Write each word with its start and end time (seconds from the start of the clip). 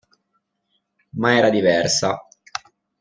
Ma 1.11 1.35
era 1.35 1.51
diversa. 1.51 2.17